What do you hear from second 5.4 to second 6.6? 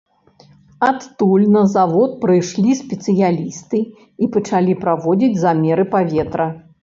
замеры паветра.